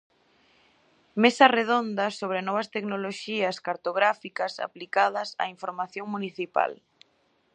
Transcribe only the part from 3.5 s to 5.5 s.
cartográficas aplicadas á